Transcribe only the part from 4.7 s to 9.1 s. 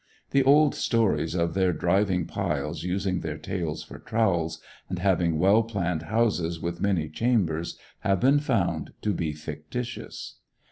and having well planned houses with many chambers, have been found